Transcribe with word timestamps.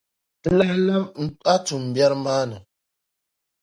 Di 0.41 0.49
lahi 0.57 0.75
labi 0.87 1.25
a 1.53 1.55
tummbiɛri 1.65 2.17
maa 2.25 2.43
ni. 2.49 2.57